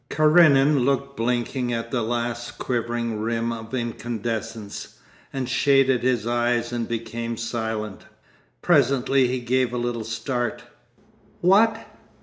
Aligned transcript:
Karenin 0.09 0.79
looked 0.79 1.15
blinking 1.15 1.71
at 1.71 1.91
the 1.91 2.01
last 2.01 2.57
quivering 2.57 3.19
rim 3.21 3.53
of 3.53 3.71
incandescence, 3.71 4.97
and 5.31 5.47
shaded 5.47 6.01
his 6.01 6.25
eyes 6.25 6.71
and 6.73 6.87
became 6.89 7.37
silent. 7.37 8.05
Presently 8.63 9.27
he 9.27 9.39
gave 9.39 9.71
a 9.71 9.77
little 9.77 10.03
start. 10.03 10.63
'What? 11.41 11.85